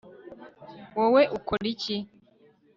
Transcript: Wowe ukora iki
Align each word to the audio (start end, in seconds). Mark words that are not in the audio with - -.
Wowe 0.97 1.21
ukora 1.37 1.65
iki 1.73 1.95